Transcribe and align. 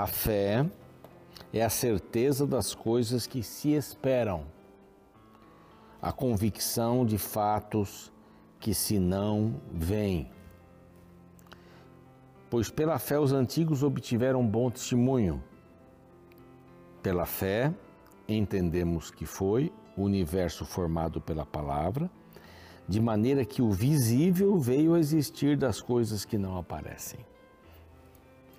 A 0.00 0.06
fé 0.06 0.64
é 1.52 1.62
a 1.62 1.68
certeza 1.68 2.46
das 2.46 2.74
coisas 2.74 3.26
que 3.26 3.42
se 3.42 3.72
esperam, 3.72 4.46
a 6.00 6.10
convicção 6.10 7.04
de 7.04 7.18
fatos 7.18 8.10
que 8.58 8.72
se 8.72 8.98
não 8.98 9.60
veem. 9.70 10.30
Pois 12.48 12.70
pela 12.70 12.98
fé 12.98 13.18
os 13.20 13.30
antigos 13.30 13.82
obtiveram 13.82 14.46
bom 14.46 14.70
testemunho. 14.70 15.44
Pela 17.02 17.26
fé 17.26 17.70
entendemos 18.26 19.10
que 19.10 19.26
foi 19.26 19.70
o 19.98 20.04
universo 20.04 20.64
formado 20.64 21.20
pela 21.20 21.44
palavra, 21.44 22.10
de 22.88 23.02
maneira 23.02 23.44
que 23.44 23.60
o 23.60 23.70
visível 23.70 24.58
veio 24.58 24.94
a 24.94 24.98
existir 24.98 25.58
das 25.58 25.82
coisas 25.82 26.24
que 26.24 26.38
não 26.38 26.56
aparecem. 26.56 27.20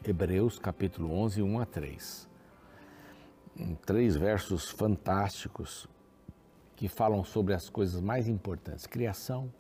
Hebreus 0.04 0.58
capítulo 0.58 1.14
11, 1.14 1.44
1 1.44 1.60
a 1.60 1.66
3. 1.66 2.30
Três 3.86 4.16
versos 4.16 4.68
fantásticos 4.68 5.88
que 6.76 6.88
falam 6.88 7.24
sobre 7.24 7.54
as 7.54 7.70
coisas 7.70 8.02
mais 8.02 8.28
importantes: 8.28 8.88
criação, 8.88 9.54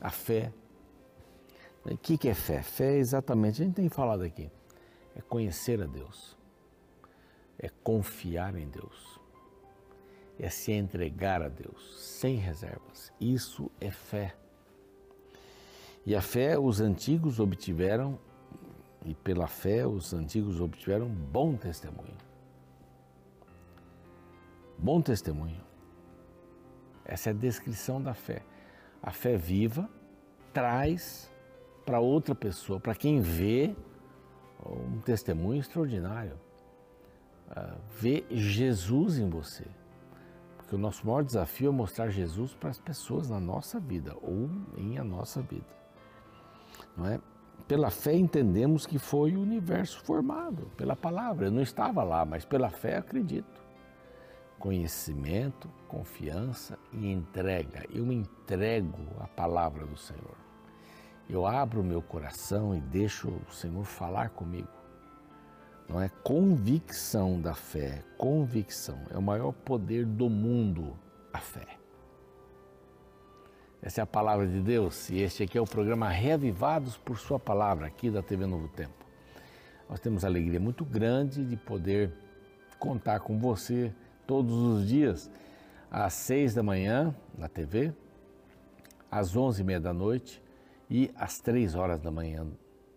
a 0.00 0.08
fé. 0.08 0.52
O 1.84 1.96
que 1.96 2.28
é 2.28 2.34
fé? 2.34 2.62
Fé 2.62 2.94
é 2.94 2.98
exatamente, 2.98 3.60
a 3.60 3.64
gente 3.64 3.74
tem 3.74 3.88
falado 3.88 4.22
aqui, 4.22 4.48
é 5.16 5.20
conhecer 5.20 5.82
a 5.82 5.86
Deus, 5.86 6.38
é 7.58 7.68
confiar 7.82 8.54
em 8.54 8.68
Deus, 8.68 9.20
é 10.38 10.48
se 10.48 10.70
entregar 10.70 11.42
a 11.42 11.48
Deus, 11.48 11.98
sem 11.98 12.36
reservas. 12.36 13.12
Isso 13.20 13.68
é 13.80 13.90
fé. 13.90 14.36
E 16.06 16.14
a 16.14 16.22
fé 16.22 16.56
os 16.56 16.80
antigos 16.80 17.40
obtiveram 17.40 18.16
e 19.04 19.14
pela 19.14 19.46
fé 19.46 19.86
os 19.86 20.12
antigos 20.12 20.60
obtiveram 20.60 21.08
bom 21.08 21.56
testemunho. 21.56 22.16
Bom 24.78 25.00
testemunho. 25.00 25.60
Essa 27.04 27.30
é 27.30 27.32
a 27.32 27.36
descrição 27.36 28.00
da 28.00 28.14
fé. 28.14 28.42
A 29.02 29.10
fé 29.10 29.36
viva 29.36 29.88
traz 30.52 31.32
para 31.84 31.98
outra 31.98 32.34
pessoa, 32.34 32.78
para 32.78 32.94
quem 32.94 33.20
vê, 33.20 33.74
um 34.64 35.00
testemunho 35.00 35.60
extraordinário. 35.60 36.38
Uh, 37.50 37.78
vê 37.90 38.24
Jesus 38.30 39.18
em 39.18 39.28
você. 39.28 39.66
Porque 40.56 40.76
o 40.76 40.78
nosso 40.78 41.06
maior 41.06 41.24
desafio 41.24 41.68
é 41.68 41.72
mostrar 41.72 42.08
Jesus 42.08 42.54
para 42.54 42.70
as 42.70 42.78
pessoas 42.78 43.28
na 43.28 43.40
nossa 43.40 43.80
vida 43.80 44.16
ou 44.22 44.48
em 44.76 44.98
a 44.98 45.04
nossa 45.04 45.42
vida. 45.42 45.66
Não 46.96 47.06
é? 47.06 47.20
Pela 47.72 47.88
fé 47.88 48.14
entendemos 48.14 48.84
que 48.84 48.98
foi 48.98 49.34
o 49.34 49.40
universo 49.40 50.04
formado, 50.04 50.66
pela 50.76 50.94
palavra. 50.94 51.46
Eu 51.46 51.50
não 51.50 51.62
estava 51.62 52.02
lá, 52.04 52.22
mas 52.22 52.44
pela 52.44 52.68
fé 52.68 52.98
acredito. 52.98 53.62
Conhecimento, 54.58 55.70
confiança 55.88 56.78
e 56.92 57.10
entrega. 57.10 57.86
Eu 57.90 58.12
entrego 58.12 58.98
à 59.18 59.26
palavra 59.26 59.86
do 59.86 59.96
Senhor. 59.96 60.36
Eu 61.30 61.46
abro 61.46 61.80
o 61.80 61.84
meu 61.84 62.02
coração 62.02 62.76
e 62.76 62.80
deixo 62.82 63.32
o 63.48 63.50
Senhor 63.54 63.84
falar 63.84 64.28
comigo. 64.28 64.68
Não 65.88 65.98
é 65.98 66.10
convicção 66.22 67.40
da 67.40 67.54
fé, 67.54 68.04
convicção 68.18 68.98
é 69.08 69.16
o 69.16 69.22
maior 69.22 69.52
poder 69.52 70.04
do 70.04 70.28
mundo, 70.28 70.94
a 71.32 71.38
fé. 71.38 71.81
Essa 73.84 74.00
é 74.00 74.04
a 74.04 74.06
palavra 74.06 74.46
de 74.46 74.60
Deus 74.60 75.10
e 75.10 75.18
este 75.18 75.42
aqui 75.42 75.58
é 75.58 75.60
o 75.60 75.66
programa 75.66 76.08
Reavivados 76.08 76.96
por 76.96 77.18
Sua 77.18 77.36
Palavra, 77.36 77.88
aqui 77.88 78.12
da 78.12 78.22
TV 78.22 78.46
Novo 78.46 78.68
Tempo. 78.68 79.04
Nós 79.90 79.98
temos 79.98 80.24
alegria 80.24 80.60
muito 80.60 80.84
grande 80.84 81.44
de 81.44 81.56
poder 81.56 82.12
contar 82.78 83.18
com 83.18 83.40
você 83.40 83.92
todos 84.24 84.54
os 84.54 84.86
dias, 84.86 85.28
às 85.90 86.12
seis 86.12 86.54
da 86.54 86.62
manhã 86.62 87.12
na 87.36 87.48
TV, 87.48 87.92
às 89.10 89.34
onze 89.34 89.62
e 89.62 89.64
meia 89.64 89.80
da 89.80 89.92
noite 89.92 90.40
e 90.88 91.10
às 91.16 91.40
três 91.40 91.74
horas 91.74 92.00
da 92.00 92.10
manhã 92.12 92.46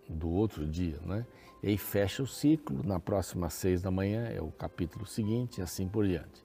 do 0.08 0.30
outro 0.30 0.68
dia, 0.68 1.00
né? 1.04 1.26
E 1.64 1.70
aí 1.70 1.78
fecha 1.80 2.22
o 2.22 2.28
ciclo, 2.28 2.84
na 2.86 3.00
próxima 3.00 3.50
seis 3.50 3.82
da 3.82 3.90
manhã 3.90 4.28
é 4.28 4.40
o 4.40 4.52
capítulo 4.52 5.04
seguinte 5.08 5.58
e 5.58 5.62
assim 5.64 5.88
por 5.88 6.06
diante. 6.06 6.45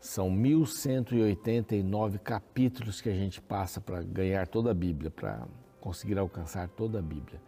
São 0.00 0.30
1189 0.30 2.18
capítulos 2.18 3.00
que 3.00 3.08
a 3.08 3.14
gente 3.14 3.40
passa 3.40 3.80
para 3.80 4.00
ganhar 4.02 4.46
toda 4.46 4.70
a 4.70 4.74
Bíblia, 4.74 5.10
para 5.10 5.46
conseguir 5.80 6.18
alcançar 6.18 6.68
toda 6.68 7.00
a 7.00 7.02
Bíblia. 7.02 7.40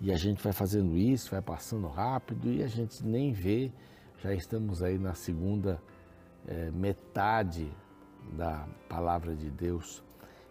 E 0.00 0.12
a 0.12 0.16
gente 0.16 0.42
vai 0.42 0.52
fazendo 0.52 0.98
isso, 0.98 1.30
vai 1.30 1.40
passando 1.40 1.86
rápido 1.88 2.52
e 2.52 2.62
a 2.62 2.66
gente 2.66 3.04
nem 3.06 3.32
vê, 3.32 3.72
já 4.22 4.34
estamos 4.34 4.82
aí 4.82 4.98
na 4.98 5.14
segunda 5.14 5.80
é, 6.46 6.70
metade 6.70 7.70
da 8.36 8.68
palavra 8.86 9.34
de 9.34 9.50
Deus 9.50 10.02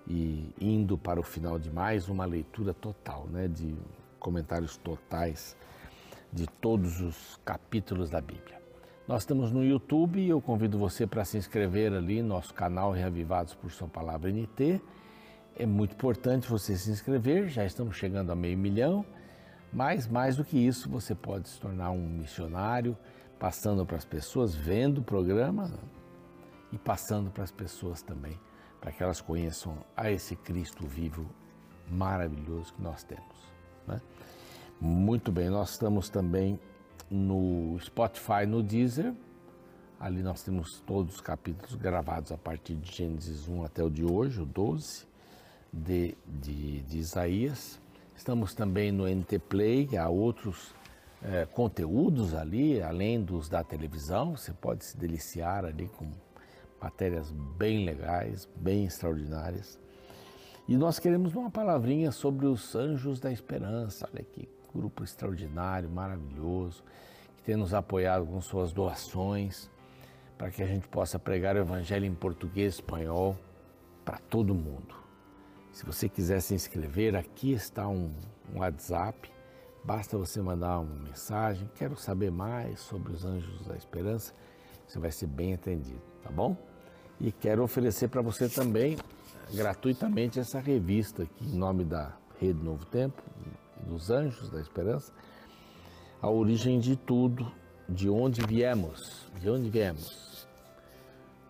e 0.08 0.52
indo 0.60 0.98
para 0.98 1.20
o 1.20 1.24
final 1.24 1.60
de 1.60 1.72
mais 1.72 2.10
uma 2.10 2.26
leitura 2.26 2.74
total, 2.74 3.28
né, 3.28 3.48
de 3.48 3.76
comentários 4.20 4.76
totais 4.78 5.56
de 6.32 6.48
todos 6.48 7.00
os 7.00 7.40
capítulos 7.46 8.10
da 8.10 8.20
Bíblia. 8.20 8.63
Nós 9.06 9.24
estamos 9.24 9.52
no 9.52 9.66
YouTube 9.66 10.18
e 10.18 10.30
eu 10.30 10.40
convido 10.40 10.80
você 10.80 11.06
para 11.06 11.26
se 11.26 11.38
inscrever 11.38 11.92
ali 11.92 12.22
no 12.22 12.30
nosso 12.30 12.54
canal 12.54 12.94
Reavivados 12.94 13.54
por 13.54 13.70
Sua 13.70 13.86
Palavra 13.86 14.32
NT. 14.32 14.82
É 15.58 15.66
muito 15.66 15.94
importante 15.94 16.50
você 16.50 16.78
se 16.78 16.90
inscrever, 16.90 17.50
já 17.50 17.66
estamos 17.66 17.98
chegando 17.98 18.32
a 18.32 18.36
meio 18.36 18.58
milhão, 18.58 19.06
mas 19.74 20.08
mais 20.08 20.38
do 20.38 20.46
que 20.46 20.58
isso, 20.58 20.90
você 20.90 21.14
pode 21.14 21.50
se 21.50 21.60
tornar 21.60 21.92
um 21.92 22.08
missionário, 22.08 22.98
passando 23.38 23.86
para 23.86 23.98
as 23.98 24.06
pessoas, 24.06 24.56
vendo 24.56 25.00
o 25.00 25.04
programa 25.04 25.70
e 26.72 26.78
passando 26.78 27.30
para 27.30 27.44
as 27.44 27.52
pessoas 27.52 28.02
também, 28.02 28.40
para 28.80 28.94
que 28.94 29.04
elas 29.04 29.20
conheçam 29.20 29.80
a 29.98 30.10
esse 30.10 30.34
Cristo 30.38 30.88
vivo 30.88 31.26
maravilhoso 31.92 32.74
que 32.74 32.82
nós 32.82 33.04
temos. 33.04 33.52
Né? 33.86 34.02
Muito 34.80 35.30
bem, 35.30 35.50
nós 35.50 35.72
estamos 35.72 36.08
também 36.08 36.58
no 37.10 37.78
Spotify, 37.80 38.46
no 38.48 38.64
Deezer. 38.64 39.14
Ali 40.00 40.22
nós 40.22 40.44
temos 40.44 40.82
todos 40.86 41.16
os 41.16 41.22
capítulos 41.22 41.76
gravados 41.76 42.32
a 42.32 42.38
partir 42.38 42.76
de 42.76 42.92
Gênesis 42.92 43.48
1 43.48 43.64
até 43.64 43.84
o 43.84 43.90
de 43.90 44.04
hoje, 44.04 44.42
o 44.42 44.46
12 44.46 45.06
de, 45.72 46.16
de, 46.28 46.82
de 46.82 46.98
Isaías. 46.98 47.80
Estamos 48.16 48.54
também 48.54 48.92
no 48.92 49.08
NT 49.08 49.40
Play, 49.40 49.98
há 49.98 50.10
outros 50.10 50.74
é, 51.24 51.46
conteúdos 51.46 52.34
ali, 52.34 52.82
além 52.82 53.22
dos 53.24 53.50
da 53.50 53.64
televisão. 53.64 54.36
Você 54.36 54.54
pode 54.54 54.86
se 54.86 54.98
deliciar 54.98 55.66
ali 55.66 55.88
com 55.88 56.12
matérias 56.82 57.32
bem 57.32 57.86
legais, 57.86 58.48
bem 58.56 58.86
extraordinárias. 58.86 59.80
E 60.68 60.78
nós 60.78 61.00
queremos 61.00 61.36
uma 61.36 61.50
palavrinha 61.50 62.12
sobre 62.12 62.46
os 62.46 62.76
anjos 62.76 63.20
da 63.20 63.32
esperança. 63.32 64.08
Olha 64.14 64.24
que 64.24 64.48
grupo 64.74 65.04
extraordinário, 65.04 65.90
maravilhoso 65.90 66.84
que 67.38 67.44
tem 67.44 67.56
nos 67.56 67.74
apoiado 67.74 68.26
com 68.26 68.40
suas 68.42 68.72
doações, 68.72 69.70
para 70.38 70.50
que 70.50 70.64
a 70.64 70.66
gente 70.66 70.88
possa 70.88 71.20
pregar 71.20 71.56
o 71.56 71.60
Evangelho 71.60 72.06
em 72.06 72.14
português 72.14 72.74
e 72.74 72.78
espanhol 72.78 73.38
para 74.04 74.18
todo 74.18 74.54
mundo. 74.56 74.96
Se 75.72 75.86
você 75.86 76.08
quiser 76.08 76.40
se 76.42 76.54
inscrever, 76.54 77.16
aqui 77.16 77.52
está 77.52 77.88
um, 77.88 78.12
um 78.54 78.60
WhatsApp. 78.60 79.32
Basta 79.84 80.18
você 80.18 80.42
mandar 80.42 80.80
uma 80.80 80.96
mensagem. 80.96 81.70
Quero 81.76 81.98
saber 81.98 82.32
mais 82.32 82.80
sobre 82.80 83.12
os 83.12 83.26
Anjos 83.26 83.66
da 83.66 83.76
Esperança. 83.76 84.34
Você 84.88 85.00
vai 85.00 85.12
ser 85.12 85.28
bem 85.28 85.54
atendido, 85.54 86.02
tá 86.22 86.30
bom? 86.30 86.56
E 87.20 87.32
quero 87.32 87.64
oferecer 87.64 88.08
para 88.08 88.22
você 88.22 88.48
também, 88.48 88.98
gratuitamente, 89.54 90.40
essa 90.40 90.60
revista 90.60 91.24
aqui, 91.24 91.46
em 91.46 91.58
nome 91.58 91.84
da 91.84 92.14
Rede 92.40 92.64
Novo 92.64 92.86
Tempo, 92.86 93.22
dos 93.84 94.10
Anjos 94.10 94.50
da 94.50 94.60
Esperança 94.60 95.12
a 96.24 96.30
origem 96.30 96.80
de 96.80 96.96
tudo, 96.96 97.52
de 97.88 98.10
onde 98.10 98.42
viemos, 98.48 99.30
de 99.42 99.50
onde 99.50 99.70
viemos. 99.70 100.48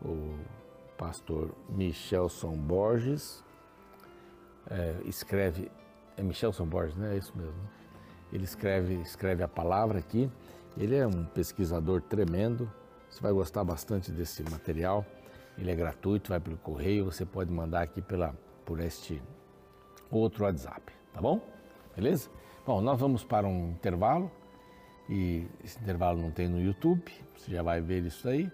O 0.04 0.36
pastor 0.98 1.54
Michelson 1.70 2.58
Borges 2.58 3.44
é, 4.68 4.96
escreve, 5.06 5.72
é 6.18 6.24
Michelson 6.24 6.66
Borges, 6.66 6.96
né? 6.96 7.14
É 7.14 7.18
isso 7.20 7.32
mesmo. 7.38 7.70
Ele 8.32 8.46
escreve, 8.46 8.96
escreve 8.96 9.44
a 9.44 9.48
palavra 9.48 10.00
aqui. 10.00 10.28
Ele 10.76 10.96
é 10.96 11.06
um 11.06 11.24
pesquisador 11.24 12.02
tremendo. 12.02 12.68
Você 13.08 13.22
vai 13.22 13.32
gostar 13.32 13.64
bastante 13.64 14.12
desse 14.12 14.42
material. 14.50 15.06
Ele 15.56 15.70
é 15.70 15.76
gratuito, 15.76 16.30
vai 16.30 16.40
pelo 16.40 16.58
correio. 16.58 17.06
Você 17.06 17.28
pode 17.28 17.52
mandar 17.52 17.84
aqui 17.84 18.02
pela, 18.02 18.36
por 18.66 18.80
este 18.80 19.22
outro 20.10 20.46
WhatsApp, 20.46 20.82
tá 21.14 21.22
bom? 21.22 21.40
Beleza? 21.96 22.30
Bom, 22.66 22.82
nós 22.82 23.00
vamos 23.00 23.24
para 23.24 23.48
um 23.48 23.70
intervalo 23.72 24.32
e 25.10 25.46
esse 25.64 25.78
intervalo 25.80 26.20
não 26.20 26.32
tem 26.32 26.48
no 26.48 26.62
YouTube, 26.62 27.12
você 27.36 27.52
já 27.52 27.62
vai 27.62 27.82
ver 27.82 28.04
isso 28.04 28.28
aí. 28.28 28.52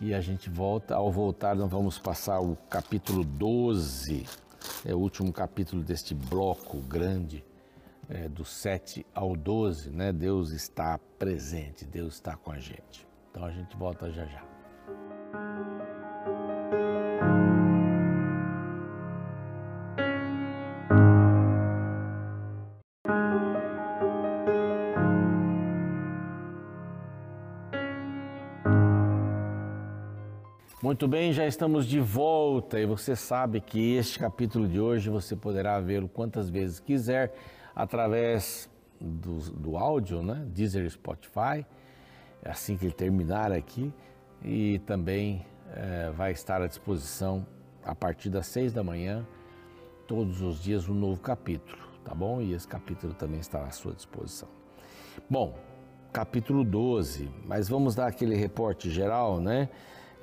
E 0.00 0.14
a 0.14 0.20
gente 0.20 0.50
volta, 0.50 0.94
ao 0.94 1.10
voltar 1.10 1.54
nós 1.54 1.70
vamos 1.70 1.98
passar 1.98 2.40
o 2.40 2.56
capítulo 2.68 3.24
12, 3.24 4.26
é 4.84 4.94
o 4.94 4.98
último 4.98 5.32
capítulo 5.32 5.82
deste 5.82 6.14
bloco 6.14 6.78
grande 6.78 7.44
é, 8.08 8.28
do 8.28 8.44
7 8.44 9.06
ao 9.14 9.36
12, 9.36 9.90
né? 9.90 10.12
Deus 10.12 10.50
está 10.50 10.98
presente, 11.18 11.84
Deus 11.84 12.14
está 12.14 12.36
com 12.36 12.50
a 12.50 12.58
gente. 12.58 13.06
Então 13.30 13.44
a 13.44 13.50
gente 13.50 13.76
volta 13.76 14.10
já 14.10 14.26
já. 14.26 14.53
Muito 30.94 31.08
bem, 31.08 31.32
já 31.32 31.44
estamos 31.44 31.86
de 31.86 31.98
volta 31.98 32.78
e 32.78 32.86
você 32.86 33.16
sabe 33.16 33.60
que 33.60 33.96
este 33.96 34.16
capítulo 34.16 34.68
de 34.68 34.78
hoje 34.78 35.10
você 35.10 35.34
poderá 35.34 35.80
vê-lo 35.80 36.08
quantas 36.08 36.48
vezes 36.48 36.78
quiser 36.78 37.34
através 37.74 38.70
do, 39.00 39.38
do 39.50 39.76
áudio, 39.76 40.22
né? 40.22 40.46
Deezer 40.46 40.88
Spotify, 40.88 41.66
assim 42.44 42.76
que 42.76 42.84
ele 42.84 42.92
terminar 42.92 43.50
aqui, 43.50 43.92
e 44.40 44.78
também 44.86 45.44
é, 45.74 46.12
vai 46.12 46.30
estar 46.30 46.62
à 46.62 46.68
disposição 46.68 47.44
a 47.84 47.92
partir 47.92 48.30
das 48.30 48.46
seis 48.46 48.72
da 48.72 48.84
manhã, 48.84 49.26
todos 50.06 50.42
os 50.42 50.62
dias, 50.62 50.88
um 50.88 50.94
novo 50.94 51.20
capítulo, 51.20 51.82
tá 52.04 52.14
bom? 52.14 52.40
E 52.40 52.52
esse 52.52 52.68
capítulo 52.68 53.14
também 53.14 53.40
está 53.40 53.64
à 53.64 53.70
sua 53.72 53.94
disposição. 53.94 54.48
Bom, 55.28 55.58
capítulo 56.12 56.62
12, 56.62 57.28
mas 57.44 57.68
vamos 57.68 57.96
dar 57.96 58.06
aquele 58.06 58.36
reporte 58.36 58.88
geral, 58.88 59.40
né? 59.40 59.68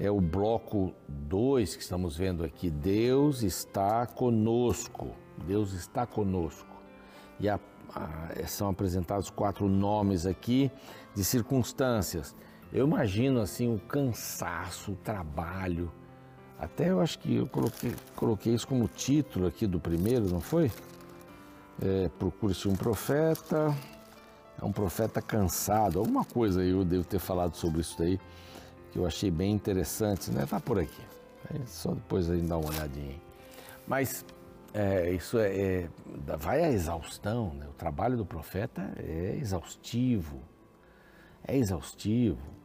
É 0.01 0.09
o 0.09 0.19
bloco 0.19 0.94
2 1.07 1.75
que 1.75 1.83
estamos 1.83 2.18
vendo 2.18 2.44
aqui. 2.44 2.71
Deus 2.71 3.44
está 3.44 4.07
conosco. 4.07 5.12
Deus 5.45 5.74
está 5.74 6.07
conosco 6.07 6.71
e 7.42 7.50
a, 7.50 7.59
a, 7.95 8.48
são 8.48 8.69
apresentados 8.69 9.30
quatro 9.30 9.68
nomes 9.68 10.25
aqui 10.25 10.71
de 11.15 11.24
circunstâncias. 11.24 12.36
Eu 12.71 12.88
imagino 12.88 13.42
assim 13.42 13.74
o 13.74 13.80
cansaço, 13.80 14.94
o 14.94 14.95
trabalho. 14.95 15.92
Até 16.57 16.92
eu 16.92 17.01
acho 17.01 17.18
que 17.19 17.36
eu 17.36 17.48
coloquei, 17.48 17.94
coloquei 18.15 18.53
isso 18.53 18.68
como 18.68 18.88
título 18.88 19.48
aqui 19.48 19.65
do 19.65 19.80
primeiro, 19.80 20.30
não 20.30 20.39
foi? 20.39 20.71
É, 21.81 22.09
Procure-se 22.19 22.68
um 22.68 22.75
profeta, 22.75 23.75
é 24.62 24.63
um 24.63 24.71
profeta 24.71 25.21
cansado, 25.21 25.98
alguma 25.98 26.24
coisa 26.24 26.63
eu 26.63 26.86
devo 26.86 27.03
ter 27.03 27.19
falado 27.19 27.56
sobre 27.56 27.81
isso 27.81 27.98
daí, 27.98 28.19
que 28.91 28.99
eu 28.99 29.05
achei 29.05 29.31
bem 29.31 29.51
interessante, 29.53 30.31
né? 30.31 30.45
Tá 30.45 30.59
por 30.59 30.79
aqui. 30.79 31.01
É 31.53 31.65
só 31.65 31.93
depois 31.93 32.29
a 32.29 32.35
gente 32.35 32.47
dá 32.47 32.57
uma 32.57 32.69
olhadinha. 32.69 33.15
Mas 33.88 34.25
é, 34.73 35.11
isso 35.11 35.38
é, 35.38 35.49
é, 35.49 35.89
vai 36.38 36.63
à 36.63 36.69
exaustão, 36.69 37.53
né? 37.53 37.67
o 37.67 37.73
trabalho 37.73 38.15
do 38.15 38.25
profeta 38.25 38.93
é 38.97 39.38
exaustivo, 39.39 40.39
é 41.45 41.57
exaustivo. 41.57 42.60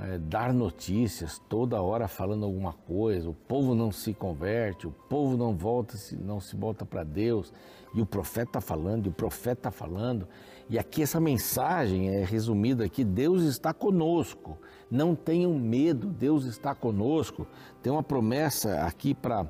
É 0.00 0.16
dar 0.16 0.54
notícias 0.54 1.40
toda 1.48 1.82
hora 1.82 2.06
falando 2.06 2.44
alguma 2.44 2.72
coisa, 2.72 3.28
o 3.28 3.34
povo 3.34 3.74
não 3.74 3.90
se 3.90 4.14
converte, 4.14 4.86
o 4.86 4.92
povo 4.92 5.36
não 5.36 5.56
volta, 5.56 5.96
não 6.20 6.40
se 6.40 6.56
volta 6.56 6.86
para 6.86 7.02
Deus, 7.02 7.52
e 7.92 8.00
o 8.00 8.06
profeta 8.06 8.50
está 8.50 8.60
falando, 8.60 9.06
e 9.06 9.08
o 9.08 9.12
profeta 9.12 9.68
está 9.68 9.70
falando. 9.70 10.28
E 10.70 10.78
aqui 10.78 11.02
essa 11.02 11.20
mensagem 11.20 12.08
é 12.14 12.24
resumida 12.24 12.84
aqui: 12.84 13.04
Deus 13.04 13.42
está 13.42 13.74
conosco, 13.74 14.56
não 14.90 15.14
tenham 15.14 15.52
medo, 15.58 16.06
Deus 16.08 16.44
está 16.44 16.74
conosco. 16.74 17.46
Tem 17.82 17.92
uma 17.92 18.02
promessa 18.02 18.82
aqui 18.82 19.14
para 19.14 19.46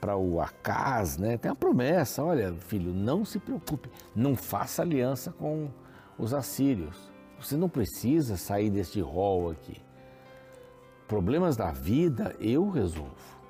para 0.00 0.16
o 0.16 0.40
Acas, 0.40 1.18
né? 1.18 1.36
Tem 1.36 1.50
a 1.50 1.54
promessa, 1.54 2.24
olha, 2.24 2.54
filho, 2.54 2.92
não 2.92 3.22
se 3.22 3.38
preocupe, 3.38 3.90
não 4.16 4.34
faça 4.34 4.80
aliança 4.80 5.30
com 5.30 5.68
os 6.18 6.32
assírios. 6.32 7.09
Você 7.40 7.56
não 7.56 7.68
precisa 7.68 8.36
sair 8.36 8.70
deste 8.70 9.00
rol 9.00 9.50
aqui. 9.50 9.80
Problemas 11.08 11.56
da 11.56 11.72
vida 11.72 12.36
eu 12.38 12.70
resolvo. 12.70 13.40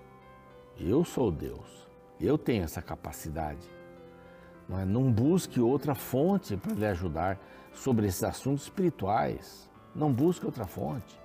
Eu 0.79 1.05
sou 1.05 1.31
Deus. 1.31 1.89
Eu 2.19 2.39
tenho 2.39 2.65
essa 2.65 2.81
capacidade. 2.81 3.69
Não, 4.69 4.79
é? 4.79 4.85
busque 5.11 5.61
outra 5.61 5.95
fonte 5.95 6.57
para 6.57 6.75
lhe 6.75 6.87
ajudar 6.87 7.39
sobre 7.75 8.07
esses 8.07 8.23
assuntos 8.23 8.63
espirituais. 8.63 9.69
Não 9.95 10.13
busque 10.13 10.47
outra 10.47 10.67
fonte. 10.67 11.21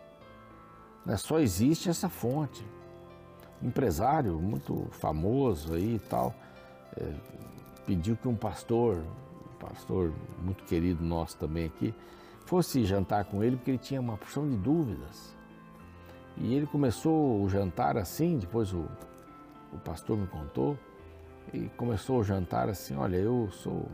É? 1.08 1.16
Só 1.16 1.40
existe 1.40 1.90
essa 1.90 2.10
fonte 2.10 2.66
empresário 3.62 4.40
muito 4.40 4.88
famoso 4.92 5.74
aí 5.74 5.96
e 5.96 6.00
tal, 6.00 6.34
é, 6.98 7.14
pediu 7.86 8.16
que 8.16 8.28
um 8.28 8.36
pastor, 8.36 8.98
um 8.98 9.58
pastor 9.60 10.14
muito 10.42 10.64
querido 10.66 11.04
nosso 11.04 11.38
também 11.38 11.66
aqui, 11.66 11.94
fosse 12.46 12.86
jantar 12.86 13.26
com 13.26 13.44
ele 13.44 13.58
porque 13.58 13.72
ele 13.72 13.78
tinha 13.78 14.00
uma 14.00 14.18
porção 14.18 14.48
de 14.50 14.56
dúvidas. 14.56 15.36
E 16.38 16.54
ele 16.54 16.66
começou 16.66 17.42
o 17.42 17.50
jantar 17.50 17.98
assim, 17.98 18.38
depois 18.38 18.74
o, 18.74 18.86
o 19.72 19.78
pastor 19.78 20.18
me 20.18 20.28
contou, 20.28 20.78
e 21.54 21.70
começou 21.78 22.20
o 22.20 22.24
jantar 22.24 22.70
assim, 22.70 22.96
olha, 22.96 23.18
eu 23.18 23.50
sou 23.52 23.88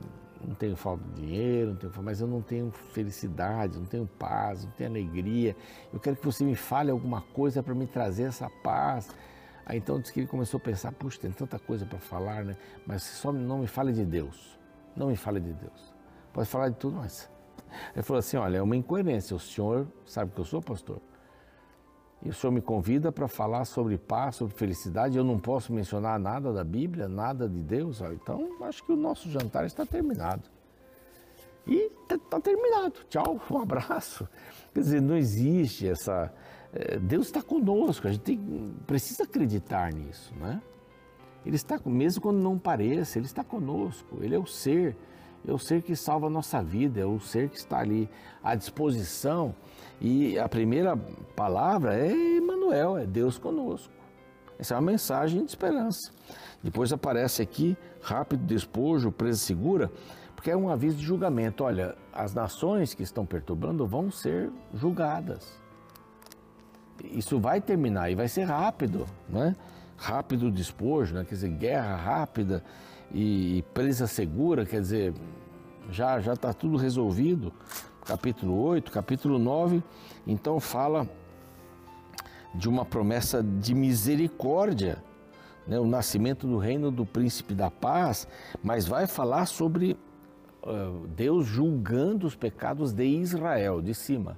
não 0.45 0.55
tenho 0.55 0.75
falta 0.75 1.03
de 1.03 1.21
dinheiro, 1.21 1.71
não 1.71 1.75
tenho, 1.75 1.93
mas 2.03 2.19
eu 2.19 2.27
não 2.27 2.41
tenho 2.41 2.71
felicidade, 2.71 3.77
não 3.77 3.85
tenho 3.85 4.07
paz, 4.07 4.65
não 4.65 4.71
tenho 4.71 4.89
alegria. 4.89 5.55
Eu 5.93 5.99
quero 5.99 6.15
que 6.15 6.25
você 6.25 6.43
me 6.43 6.55
fale 6.55 6.89
alguma 6.89 7.21
coisa 7.21 7.61
para 7.61 7.75
me 7.75 7.85
trazer 7.85 8.23
essa 8.23 8.49
paz. 8.63 9.09
Aí 9.65 9.77
então 9.77 9.99
disse 9.99 10.11
que 10.11 10.21
ele 10.21 10.27
começou 10.27 10.57
a 10.57 10.61
pensar, 10.61 10.91
puxa, 10.93 11.19
tem 11.19 11.31
tanta 11.31 11.59
coisa 11.59 11.85
para 11.85 11.99
falar, 11.99 12.43
né? 12.43 12.57
Mas 12.87 13.03
só 13.03 13.31
não 13.31 13.59
me 13.59 13.67
fale 13.67 13.93
de 13.93 14.03
Deus. 14.03 14.59
Não 14.95 15.07
me 15.07 15.15
fale 15.15 15.39
de 15.39 15.53
Deus. 15.53 15.93
Pode 16.33 16.49
falar 16.49 16.69
de 16.69 16.75
tudo, 16.75 16.97
mas. 16.97 17.29
Ele 17.93 18.03
falou 18.03 18.19
assim: 18.19 18.37
olha, 18.37 18.57
é 18.57 18.61
uma 18.61 18.75
incoerência. 18.75 19.35
O 19.35 19.39
senhor 19.39 19.87
sabe 20.05 20.31
que 20.31 20.39
eu 20.39 20.45
sou 20.45 20.61
pastor. 20.61 20.99
E 22.23 22.29
o 22.29 22.33
senhor 22.33 22.51
me 22.51 22.61
convida 22.61 23.11
para 23.11 23.27
falar 23.27 23.65
sobre 23.65 23.97
paz, 23.97 24.35
sobre 24.35 24.55
felicidade. 24.55 25.17
Eu 25.17 25.23
não 25.23 25.39
posso 25.39 25.73
mencionar 25.73 26.19
nada 26.19 26.53
da 26.53 26.63
Bíblia, 26.63 27.07
nada 27.07 27.49
de 27.49 27.59
Deus. 27.61 27.99
Então, 28.01 28.63
acho 28.63 28.83
que 28.83 28.91
o 28.91 28.95
nosso 28.95 29.29
jantar 29.29 29.65
está 29.65 29.85
terminado. 29.85 30.43
E 31.65 31.91
está 32.03 32.17
tá 32.17 32.39
terminado. 32.39 32.93
Tchau, 33.09 33.39
um 33.49 33.57
abraço. 33.57 34.27
Quer 34.73 34.81
dizer, 34.81 35.01
não 35.01 35.17
existe 35.17 35.87
essa 35.87 36.31
é, 36.73 36.97
Deus 36.97 37.25
está 37.27 37.41
conosco, 37.41 38.07
a 38.07 38.11
gente 38.11 38.21
tem, 38.21 38.73
precisa 38.87 39.23
acreditar 39.23 39.91
nisso, 39.91 40.33
né? 40.35 40.61
Ele 41.45 41.55
está, 41.55 41.79
mesmo 41.85 42.21
quando 42.21 42.37
não 42.37 42.57
pareça, 42.57 43.17
Ele 43.17 43.25
está 43.25 43.43
conosco, 43.43 44.19
Ele 44.21 44.35
é 44.35 44.39
o 44.39 44.45
ser, 44.45 44.95
é 45.47 45.51
o 45.51 45.57
ser 45.57 45.81
que 45.81 45.95
salva 45.95 46.27
a 46.27 46.29
nossa 46.29 46.61
vida, 46.61 46.99
é 46.99 47.05
o 47.05 47.19
ser 47.19 47.49
que 47.49 47.57
está 47.57 47.79
ali 47.79 48.09
à 48.43 48.55
disposição. 48.55 49.55
E 49.99 50.37
a 50.39 50.47
primeira 50.47 50.95
palavra 51.35 51.95
é 51.95 52.11
Emmanuel, 52.11 52.97
é 52.97 53.05
Deus 53.05 53.37
conosco. 53.37 53.93
Essa 54.59 54.75
é 54.75 54.77
uma 54.77 54.91
mensagem 54.91 55.43
de 55.43 55.49
esperança. 55.49 56.11
Depois 56.63 56.93
aparece 56.93 57.41
aqui, 57.41 57.75
rápido 58.01 58.45
despojo, 58.45 59.11
presa 59.11 59.39
segura, 59.39 59.91
porque 60.35 60.51
é 60.51 60.57
um 60.57 60.69
aviso 60.69 60.97
de 60.97 61.03
julgamento. 61.03 61.63
Olha, 61.63 61.95
as 62.13 62.33
nações 62.33 62.93
que 62.93 63.03
estão 63.03 63.25
perturbando 63.25 63.85
vão 63.87 64.11
ser 64.11 64.51
julgadas 64.73 65.61
isso 67.05 67.39
vai 67.39 67.59
terminar 67.61 68.11
e 68.11 68.15
vai 68.15 68.27
ser 68.27 68.43
rápido, 68.43 69.05
né? 69.27 69.55
Rápido 69.97 70.51
despojo, 70.51 71.13
né? 71.15 71.23
quer 71.23 71.35
dizer, 71.35 71.49
guerra 71.49 71.95
rápida 71.95 72.63
e 73.13 73.63
presa 73.73 74.07
segura, 74.07 74.65
quer 74.65 74.81
dizer, 74.81 75.13
já 75.89 76.19
já 76.19 76.33
está 76.33 76.53
tudo 76.53 76.77
resolvido. 76.77 77.51
Capítulo 78.05 78.59
8, 78.63 78.91
capítulo 78.91 79.37
9, 79.37 79.83
então 80.25 80.59
fala 80.59 81.07
de 82.53 82.67
uma 82.67 82.83
promessa 82.83 83.43
de 83.43 83.73
misericórdia, 83.73 85.03
né? 85.67 85.79
o 85.79 85.85
nascimento 85.85 86.47
do 86.47 86.57
reino 86.57 86.91
do 86.91 87.05
príncipe 87.05 87.53
da 87.53 87.69
paz, 87.69 88.27
mas 88.63 88.87
vai 88.87 89.05
falar 89.05 89.45
sobre 89.45 89.95
uh, 90.63 91.07
Deus 91.09 91.45
julgando 91.45 92.25
os 92.25 92.35
pecados 92.35 92.91
de 92.91 93.05
Israel, 93.05 93.81
de 93.81 93.93
cima. 93.93 94.37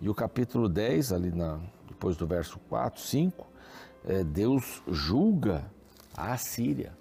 E 0.00 0.08
o 0.08 0.14
capítulo 0.14 0.68
10, 0.68 1.12
ali 1.12 1.30
na, 1.30 1.58
depois 1.86 2.16
do 2.16 2.26
verso 2.26 2.58
4, 2.68 3.00
5, 3.00 3.46
é, 4.06 4.22
Deus 4.22 4.82
julga 4.88 5.64
a 6.16 6.32
Assíria. 6.32 6.92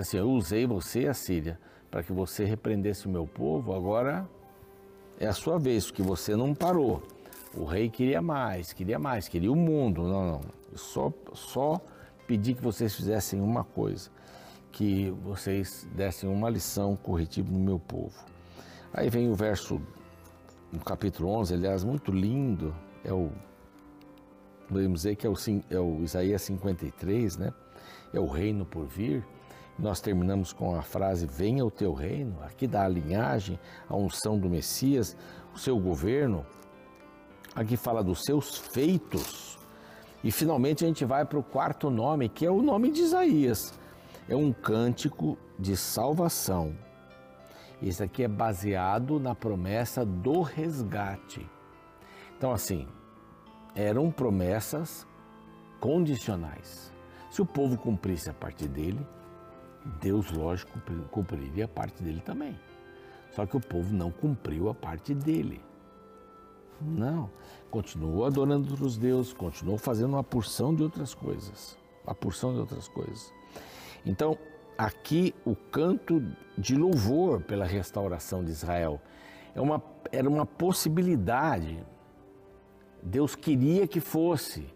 Assim: 0.00 0.18
Eu 0.18 0.30
usei 0.30 0.66
você, 0.66 1.06
Assíria, 1.06 1.58
para 1.90 2.02
que 2.02 2.12
você 2.12 2.44
repreendesse 2.44 3.06
o 3.06 3.10
meu 3.10 3.26
povo, 3.26 3.74
agora 3.74 4.28
é 5.18 5.26
a 5.26 5.32
sua 5.32 5.58
vez, 5.58 5.90
que 5.90 6.02
você 6.02 6.36
não 6.36 6.54
parou. 6.54 7.02
O 7.54 7.64
rei 7.64 7.88
queria 7.88 8.20
mais, 8.20 8.72
queria 8.72 8.98
mais, 8.98 9.28
queria 9.28 9.50
o 9.50 9.56
mundo. 9.56 10.02
Não, 10.02 10.26
não. 10.26 10.40
Só, 10.74 11.12
só 11.32 11.80
pedi 12.26 12.54
que 12.54 12.62
vocês 12.62 12.94
fizessem 12.94 13.40
uma 13.40 13.64
coisa, 13.64 14.10
que 14.70 15.10
vocês 15.24 15.88
dessem 15.94 16.28
uma 16.28 16.50
lição 16.50 16.96
corretiva 16.96 17.50
no 17.50 17.58
meu 17.58 17.78
povo. 17.78 18.14
Aí 18.92 19.08
vem 19.08 19.30
o 19.30 19.34
verso, 19.34 19.80
no 20.70 20.80
capítulo 20.80 21.30
11, 21.30 21.54
aliás, 21.54 21.84
muito 21.84 22.12
lindo, 22.12 22.74
é 23.04 23.12
o 23.12 23.30
podemos 24.68 25.02
dizer 25.02 25.16
que 25.16 25.26
é 25.26 25.30
o, 25.30 25.34
é 25.70 25.78
o 25.78 26.02
Isaías 26.02 26.42
53, 26.42 27.36
né? 27.36 27.52
É 28.12 28.18
o 28.18 28.26
reino 28.26 28.64
por 28.64 28.84
vir. 28.84 29.24
Nós 29.78 30.00
terminamos 30.00 30.52
com 30.52 30.74
a 30.74 30.82
frase: 30.82 31.26
Venha 31.26 31.64
o 31.64 31.70
teu 31.70 31.92
reino. 31.92 32.36
Aqui 32.42 32.66
dá 32.66 32.84
a 32.84 32.88
linhagem, 32.88 33.58
a 33.88 33.94
unção 33.94 34.38
do 34.38 34.48
Messias, 34.48 35.16
o 35.54 35.58
seu 35.58 35.78
governo. 35.78 36.46
Aqui 37.54 37.76
fala 37.76 38.02
dos 38.02 38.22
seus 38.22 38.56
feitos. 38.56 39.58
E 40.24 40.30
finalmente 40.30 40.84
a 40.84 40.88
gente 40.88 41.04
vai 41.04 41.24
para 41.24 41.38
o 41.38 41.42
quarto 41.42 41.90
nome, 41.90 42.28
que 42.28 42.44
é 42.44 42.50
o 42.50 42.62
nome 42.62 42.90
de 42.90 43.02
Isaías. 43.02 43.78
É 44.28 44.34
um 44.34 44.52
cântico 44.52 45.38
de 45.58 45.76
salvação. 45.76 46.74
Esse 47.82 48.02
aqui 48.02 48.22
é 48.22 48.28
baseado 48.28 49.20
na 49.20 49.34
promessa 49.34 50.04
do 50.04 50.40
resgate. 50.40 51.48
Então, 52.36 52.50
assim, 52.50 52.88
eram 53.74 54.10
promessas 54.10 55.06
condicionais. 55.78 56.92
Se 57.30 57.42
o 57.42 57.46
povo 57.46 57.76
cumprisse 57.76 58.30
a 58.30 58.34
parte 58.34 58.66
dele, 58.66 59.06
Deus, 60.00 60.30
lógico, 60.30 60.80
cumpriria 61.10 61.64
a 61.64 61.68
parte 61.68 62.02
dele 62.02 62.20
também. 62.20 62.58
Só 63.30 63.46
que 63.46 63.56
o 63.56 63.60
povo 63.60 63.94
não 63.94 64.10
cumpriu 64.10 64.68
a 64.68 64.74
parte 64.74 65.14
dele. 65.14 65.60
Não. 66.80 67.30
Continuou 67.70 68.24
adorando 68.24 68.70
outros 68.70 68.96
deuses, 68.96 69.32
continuou 69.32 69.78
fazendo 69.78 70.14
uma 70.14 70.24
porção 70.24 70.74
de 70.74 70.82
outras 70.82 71.14
coisas. 71.14 71.76
Uma 72.04 72.14
porção 72.14 72.52
de 72.52 72.60
outras 72.60 72.88
coisas. 72.88 73.32
Então, 74.04 74.38
aqui 74.76 75.34
o 75.44 75.54
canto 75.54 76.22
de 76.56 76.76
louvor 76.76 77.42
pela 77.42 77.64
restauração 77.64 78.44
de 78.44 78.50
Israel 78.50 79.00
é 79.54 79.60
uma, 79.60 79.82
era 80.12 80.28
uma 80.28 80.46
possibilidade. 80.46 81.84
Deus 83.02 83.34
queria 83.34 83.86
que 83.86 84.00
fosse. 84.00 84.66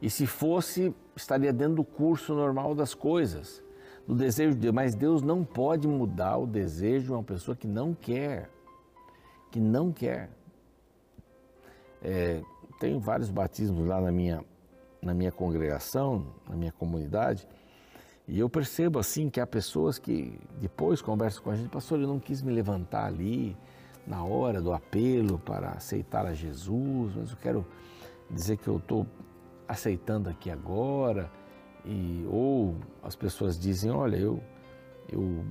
E 0.00 0.10
se 0.10 0.26
fosse, 0.26 0.94
estaria 1.14 1.52
dentro 1.52 1.76
do 1.76 1.84
curso 1.84 2.34
normal 2.34 2.74
das 2.74 2.94
coisas, 2.94 3.62
do 4.06 4.14
desejo 4.14 4.54
de 4.54 4.60
Deus. 4.60 4.74
Mas 4.74 4.94
Deus 4.94 5.22
não 5.22 5.44
pode 5.44 5.86
mudar 5.88 6.36
o 6.36 6.46
desejo 6.46 7.06
de 7.06 7.12
uma 7.12 7.22
pessoa 7.22 7.56
que 7.56 7.66
não 7.66 7.94
quer. 7.94 8.50
Que 9.50 9.60
não 9.60 9.92
quer. 9.92 10.30
É, 12.02 12.40
vários 13.00 13.30
batismos 13.30 13.86
lá 13.86 14.00
na 14.00 14.12
minha, 14.12 14.44
na 15.02 15.14
minha 15.14 15.32
congregação, 15.32 16.26
na 16.48 16.54
minha 16.54 16.72
comunidade, 16.72 17.48
e 18.28 18.40
eu 18.40 18.50
percebo 18.50 18.98
assim 18.98 19.30
que 19.30 19.40
há 19.40 19.46
pessoas 19.46 19.98
que 19.98 20.36
depois 20.60 21.00
conversam 21.00 21.44
com 21.44 21.50
a 21.50 21.56
gente, 21.56 21.68
pastor, 21.68 22.00
eu 22.00 22.08
não 22.08 22.18
quis 22.18 22.42
me 22.42 22.52
levantar 22.52 23.06
ali 23.06 23.56
na 24.04 24.24
hora 24.24 24.60
do 24.60 24.72
apelo 24.72 25.38
para 25.38 25.70
aceitar 25.70 26.26
a 26.26 26.34
Jesus, 26.34 27.14
mas 27.14 27.30
eu 27.30 27.36
quero 27.36 27.66
dizer 28.28 28.56
que 28.56 28.66
eu 28.66 28.78
estou 28.78 29.06
aceitando 29.68 30.28
aqui 30.28 30.50
agora, 30.50 31.30
e, 31.86 32.26
ou 32.28 32.76
as 33.02 33.14
pessoas 33.14 33.58
dizem, 33.58 33.90
olha, 33.90 34.16
eu, 34.16 34.42
eu, 35.08 35.44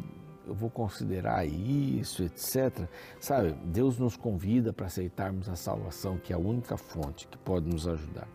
eu 0.46 0.54
vou 0.54 0.70
considerar 0.70 1.46
isso, 1.46 2.24
etc. 2.24 2.88
Sabe, 3.20 3.54
Deus 3.66 3.98
nos 3.98 4.18
convida 4.18 4.74
para 4.74 4.88
aceitarmos 4.88 5.48
a 5.48 5.56
salvação, 5.56 6.18
que 6.18 6.34
é 6.34 6.36
a 6.36 6.40
única 6.40 6.76
fonte 6.76 7.28
que 7.28 7.38
pode 7.38 7.68
nos 7.68 7.88
ajudar. 7.88 8.28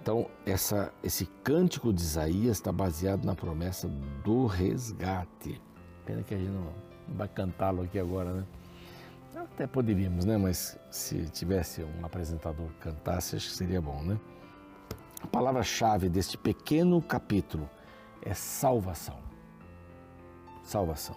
Então, 0.00 0.28
essa, 0.44 0.92
esse 1.02 1.26
cântico 1.42 1.92
de 1.92 2.02
Isaías 2.02 2.58
está 2.58 2.70
baseado 2.70 3.24
na 3.24 3.34
promessa 3.34 3.88
do 4.22 4.46
resgate. 4.46 5.60
Pena 6.04 6.22
que 6.22 6.34
a 6.34 6.38
gente 6.38 6.50
não, 6.50 6.72
não 7.08 7.16
vai 7.16 7.26
cantá-lo 7.26 7.82
aqui 7.82 7.98
agora, 7.98 8.32
né? 8.32 8.46
Até 9.34 9.66
poderíamos, 9.66 10.24
né? 10.24 10.36
Mas 10.36 10.78
se 10.90 11.24
tivesse 11.30 11.82
um 11.82 12.04
apresentador 12.04 12.68
que 12.68 12.90
cantasse, 12.90 13.34
acho 13.34 13.48
que 13.48 13.56
seria 13.56 13.80
bom, 13.80 14.02
né? 14.02 14.20
A 15.24 15.26
palavra-chave 15.26 16.10
deste 16.10 16.36
pequeno 16.36 17.00
capítulo 17.00 17.68
é 18.20 18.34
salvação. 18.34 19.18
Salvação. 20.62 21.16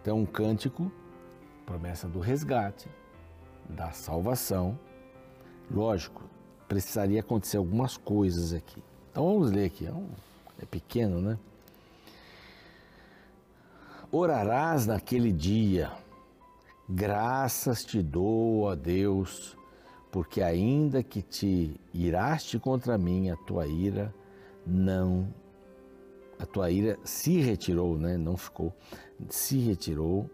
Então, 0.00 0.20
um 0.20 0.24
cântico, 0.24 0.92
promessa 1.66 2.06
do 2.06 2.20
resgate, 2.20 2.88
da 3.68 3.90
salvação. 3.90 4.78
Lógico, 5.68 6.22
precisaria 6.68 7.18
acontecer 7.18 7.56
algumas 7.56 7.96
coisas 7.96 8.52
aqui. 8.52 8.80
Então 9.10 9.26
vamos 9.26 9.50
ler 9.50 9.64
aqui, 9.64 9.86
é, 9.86 9.92
um, 9.92 10.08
é 10.62 10.64
pequeno, 10.64 11.20
né? 11.20 11.36
Orarás 14.12 14.86
naquele 14.86 15.32
dia, 15.32 15.90
graças 16.88 17.84
te 17.84 18.00
dou 18.00 18.70
a 18.70 18.76
Deus, 18.76 19.57
porque 20.10 20.42
ainda 20.42 21.02
que 21.02 21.22
te 21.22 21.78
iraste 21.92 22.58
contra 22.58 22.96
mim, 22.96 23.30
a 23.30 23.36
tua 23.36 23.66
ira 23.66 24.14
não, 24.66 25.28
a 26.38 26.46
tua 26.46 26.70
ira 26.70 26.98
se 27.04 27.40
retirou, 27.40 27.98
né? 27.98 28.16
Não 28.16 28.36
ficou, 28.36 28.74
se 29.28 29.58
retirou 29.58 30.28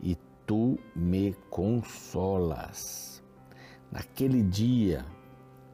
e 0.00 0.16
tu 0.46 0.78
me 0.94 1.34
consolas. 1.50 3.22
Naquele 3.90 4.42
dia, 4.42 5.04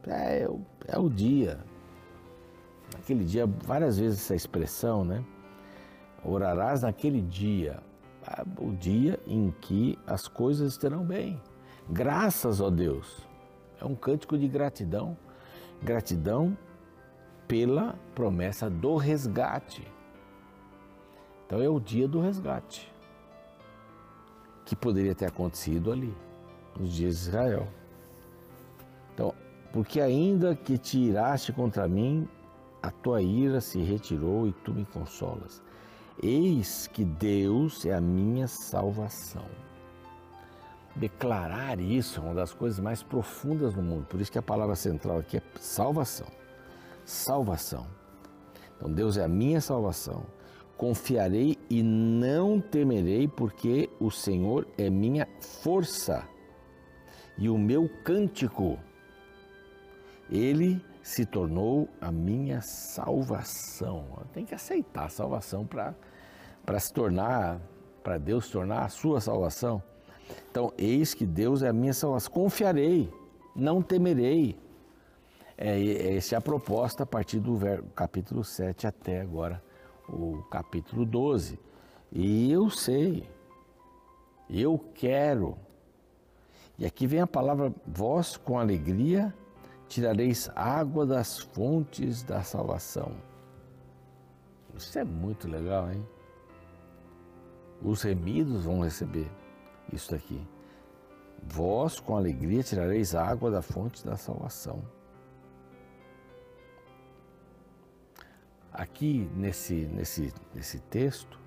é, 0.07 0.47
é 0.87 0.99
o 0.99 1.09
dia. 1.09 1.59
Naquele 2.93 3.25
dia, 3.25 3.45
várias 3.45 3.97
vezes 3.97 4.19
essa 4.19 4.35
expressão, 4.35 5.03
né? 5.03 5.23
Orarás 6.23 6.83
naquele 6.83 7.21
dia, 7.21 7.81
ah, 8.25 8.45
o 8.59 8.71
dia 8.71 9.19
em 9.27 9.51
que 9.59 9.97
as 10.07 10.27
coisas 10.27 10.73
estarão 10.73 11.03
bem. 11.03 11.41
Graças 11.89 12.61
a 12.61 12.69
Deus. 12.69 13.32
É 13.83 13.85
um 13.85 13.95
cântico 13.95 14.37
de 14.37 14.47
gratidão. 14.47 15.17
Gratidão 15.81 16.57
pela 17.45 17.95
promessa 18.15 18.69
do 18.69 18.95
resgate. 18.95 19.85
Então 21.45 21.61
é 21.61 21.67
o 21.67 21.81
dia 21.81 22.07
do 22.07 22.21
resgate. 22.21 22.89
Que 24.65 24.73
poderia 24.73 25.13
ter 25.13 25.25
acontecido 25.25 25.91
ali, 25.91 26.15
nos 26.79 26.93
dias 26.93 27.15
de 27.15 27.21
Israel. 27.27 27.67
Então, 29.13 29.35
porque 29.73 29.99
ainda 29.99 30.55
que 30.55 30.77
te 30.77 30.97
iraste 30.97 31.51
contra 31.51 31.85
mim, 31.85 32.25
a 32.81 32.89
tua 32.89 33.21
ira 33.21 33.59
se 33.59 33.81
retirou 33.81 34.47
e 34.47 34.53
tu 34.53 34.73
me 34.73 34.85
consolas. 34.85 35.61
Eis 36.21 36.87
que 36.87 37.03
Deus 37.03 37.85
é 37.85 37.93
a 37.93 37.99
minha 37.99 38.47
salvação. 38.47 39.45
Declarar 41.03 41.81
isso 41.81 42.21
é 42.21 42.23
uma 42.23 42.33
das 42.33 42.53
coisas 42.53 42.79
mais 42.79 43.03
profundas 43.03 43.75
no 43.75 43.81
mundo, 43.81 44.05
por 44.05 44.21
isso 44.21 44.31
que 44.31 44.37
a 44.37 44.41
palavra 44.41 44.73
central 44.73 45.17
aqui 45.17 45.35
é 45.35 45.41
salvação. 45.59 46.27
Salvação. 47.03 47.85
Então 48.77 48.89
Deus 48.89 49.17
é 49.17 49.25
a 49.25 49.27
minha 49.27 49.59
salvação. 49.59 50.25
Confiarei 50.77 51.57
e 51.69 51.83
não 51.83 52.61
temerei, 52.61 53.27
porque 53.27 53.89
o 53.99 54.09
Senhor 54.09 54.65
é 54.77 54.89
minha 54.89 55.27
força 55.61 56.23
e 57.37 57.49
o 57.49 57.57
meu 57.57 57.89
cântico 58.05 58.79
ele 60.31 60.81
se 61.01 61.25
tornou 61.25 61.89
a 61.99 62.13
minha 62.13 62.61
salvação. 62.61 64.05
Tem 64.31 64.45
que 64.45 64.55
aceitar 64.55 65.07
a 65.07 65.09
salvação 65.09 65.65
para 65.65 66.79
se 66.79 66.93
tornar, 66.93 67.59
para 68.01 68.17
Deus 68.17 68.47
tornar 68.49 68.85
a 68.85 68.89
sua 68.89 69.19
salvação. 69.19 69.83
Então, 70.49 70.71
eis 70.77 71.13
que 71.13 71.25
Deus 71.25 71.61
é 71.63 71.69
a 71.69 71.73
minha 71.73 71.93
salvação. 71.93 72.31
Confiarei, 72.31 73.11
não 73.55 73.81
temerei. 73.81 74.57
É, 75.57 76.15
essa 76.15 76.35
é 76.35 76.37
a 76.37 76.41
proposta 76.41 77.03
a 77.03 77.05
partir 77.05 77.39
do 77.39 77.57
capítulo 77.95 78.43
7 78.43 78.87
até 78.87 79.21
agora 79.21 79.61
o 80.07 80.43
capítulo 80.49 81.05
12. 81.05 81.59
E 82.11 82.51
eu 82.51 82.69
sei, 82.69 83.27
eu 84.49 84.79
quero. 84.93 85.57
E 86.77 86.85
aqui 86.85 87.07
vem 87.07 87.21
a 87.21 87.27
palavra 87.27 87.73
vós 87.85 88.37
com 88.37 88.59
alegria 88.59 89.33
tirareis 89.87 90.49
água 90.55 91.05
das 91.05 91.39
fontes 91.39 92.23
da 92.23 92.41
salvação. 92.43 93.11
Isso 94.75 94.97
é 94.97 95.03
muito 95.03 95.47
legal, 95.47 95.91
hein? 95.91 96.05
Os 97.81 98.01
remidos 98.01 98.65
vão 98.65 98.79
receber 98.79 99.29
isso 99.91 100.13
aqui. 100.13 100.41
Vós, 101.41 101.99
com 101.99 102.15
alegria, 102.15 102.63
tirareis 102.63 103.13
água 103.15 103.51
da 103.51 103.61
fonte 103.61 104.05
da 104.05 104.15
salvação. 104.15 104.81
Aqui 108.71 109.29
nesse, 109.35 109.85
nesse, 109.87 110.33
nesse 110.53 110.79
texto, 110.79 111.39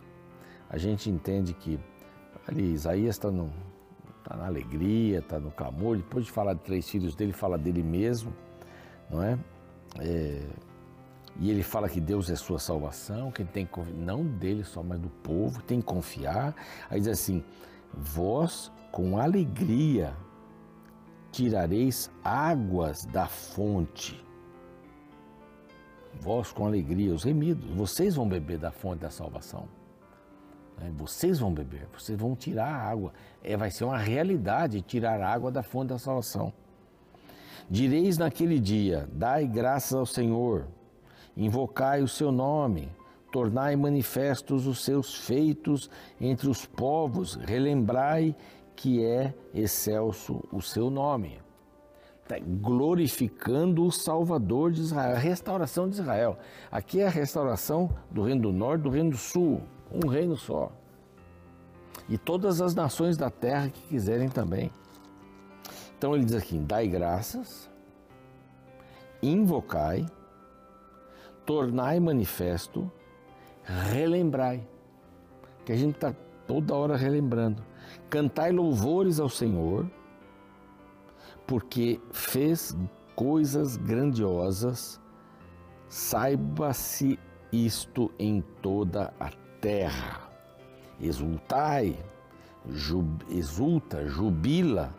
a 0.68 0.78
gente 0.78 1.10
entende 1.10 1.54
que 1.54 1.80
ali 2.46 2.72
Isaías 2.72 3.16
está 3.16 3.28
está 4.18 4.36
na 4.36 4.46
alegria, 4.46 5.18
está 5.18 5.38
no 5.38 5.50
clamor. 5.50 5.96
Depois 5.96 6.24
de 6.26 6.30
falar 6.30 6.54
de 6.54 6.60
três 6.60 6.88
filhos 6.88 7.14
dele, 7.14 7.32
fala 7.32 7.56
dele 7.56 7.82
mesmo, 7.82 8.32
não 9.10 9.22
é? 9.22 9.38
é 10.00 10.42
e 11.38 11.50
ele 11.50 11.62
fala 11.62 11.88
que 11.88 12.00
Deus 12.00 12.30
é 12.30 12.36
sua 12.36 12.58
salvação, 12.58 13.30
que 13.30 13.42
ele 13.42 13.50
tem 13.50 13.66
que 13.66 13.80
não 13.92 14.24
dele 14.24 14.64
só, 14.64 14.82
mas 14.82 14.98
do 14.98 15.10
povo, 15.10 15.62
tem 15.62 15.80
que 15.80 15.86
confiar. 15.86 16.54
Aí 16.88 16.98
diz 16.98 17.08
assim: 17.08 17.44
vós 17.96 18.70
com 18.92 19.18
alegria 19.18 20.14
tirareis 21.32 22.10
águas 22.24 23.04
da 23.04 23.26
fonte. 23.26 24.24
vós 26.18 26.50
com 26.50 26.66
alegria, 26.66 27.12
os 27.12 27.24
remidos, 27.24 27.68
vocês 27.74 28.14
vão 28.14 28.26
beber 28.26 28.58
da 28.58 28.70
fonte 28.70 29.00
da 29.00 29.10
salvação. 29.10 29.68
Né? 30.78 30.90
Vocês 30.96 31.38
vão 31.38 31.52
beber, 31.52 31.86
vocês 31.92 32.18
vão 32.18 32.34
tirar 32.34 32.68
a 32.68 32.90
água. 32.90 33.12
É, 33.44 33.54
vai 33.54 33.70
ser 33.70 33.84
uma 33.84 33.98
realidade 33.98 34.80
tirar 34.80 35.20
a 35.20 35.28
água 35.28 35.50
da 35.50 35.62
fonte 35.62 35.88
da 35.88 35.98
salvação. 35.98 36.52
Direis 37.68 38.16
naquele 38.16 38.58
dia: 38.58 39.08
Dai 39.12 39.46
graças 39.46 39.92
ao 39.92 40.06
Senhor, 40.06 40.66
invocai 41.36 42.02
o 42.02 42.08
seu 42.08 42.32
nome, 42.32 42.90
tornai 43.30 43.76
manifestos 43.76 44.66
os 44.66 44.84
seus 44.84 45.14
feitos 45.14 45.90
entre 46.20 46.48
os 46.48 46.64
povos, 46.64 47.34
relembrai 47.34 48.34
que 48.74 49.04
é 49.04 49.34
excelso 49.54 50.42
o 50.52 50.60
seu 50.60 50.90
nome. 50.90 51.40
Tá 52.28 52.36
glorificando 52.40 53.84
o 53.84 53.92
Salvador 53.92 54.72
de 54.72 54.80
Israel, 54.80 55.16
a 55.16 55.18
restauração 55.18 55.88
de 55.88 55.94
Israel. 56.00 56.38
Aqui 56.70 57.00
é 57.00 57.06
a 57.06 57.10
restauração 57.10 57.90
do 58.10 58.22
Reino 58.22 58.42
do 58.42 58.52
Norte, 58.52 58.82
do 58.82 58.90
Reino 58.90 59.10
do 59.10 59.16
Sul, 59.16 59.62
um 59.90 60.08
reino 60.08 60.36
só. 60.36 60.72
E 62.08 62.18
todas 62.18 62.60
as 62.60 62.74
nações 62.74 63.16
da 63.16 63.30
terra 63.30 63.68
que 63.68 63.80
quiserem 63.82 64.28
também. 64.28 64.70
Então 65.96 66.14
ele 66.14 66.24
diz 66.24 66.34
aqui: 66.34 66.58
dai 66.58 66.88
graças, 66.88 67.70
invocai, 69.22 70.04
tornai 71.44 71.98
manifesto, 72.00 72.90
relembrai. 73.66 74.66
Que 75.64 75.72
a 75.72 75.76
gente 75.76 75.96
está 75.96 76.14
toda 76.46 76.74
hora 76.74 76.96
relembrando. 76.96 77.62
Cantai 78.08 78.52
louvores 78.52 79.18
ao 79.18 79.28
Senhor, 79.28 79.90
porque 81.46 82.00
fez 82.10 82.76
coisas 83.14 83.76
grandiosas, 83.76 85.00
saiba-se 85.88 87.18
isto 87.52 88.12
em 88.18 88.42
toda 88.62 89.12
a 89.18 89.30
terra. 89.60 90.28
Exultai, 91.00 91.98
jub, 92.68 93.24
exulta, 93.30 94.06
jubila, 94.06 94.94